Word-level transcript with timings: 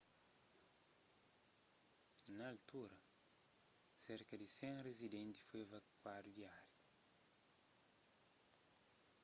na 2.35 2.43
altura 2.53 2.97
serka 4.05 4.33
di 4.39 4.47
100 4.57 4.81
rizidentis 4.89 5.45
foi 5.49 5.61
evakuadu 5.65 6.29
di 6.35 6.43
ária 6.57 6.69